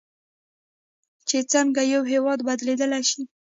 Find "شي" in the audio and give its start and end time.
3.09-3.21